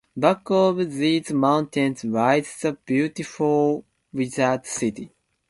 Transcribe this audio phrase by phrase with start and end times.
[0.17, 5.11] Back of these mountains lies the beautiful Wizard City.